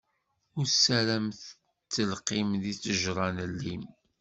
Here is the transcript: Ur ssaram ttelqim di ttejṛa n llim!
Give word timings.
Ur 0.57 0.65
ssaram 0.69 1.27
ttelqim 1.83 2.49
di 2.63 2.73
ttejṛa 2.77 3.27
n 3.31 3.37
llim! 3.59 3.83